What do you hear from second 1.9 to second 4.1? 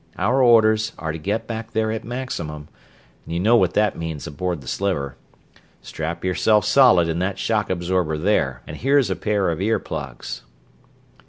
at maximum, and you know what that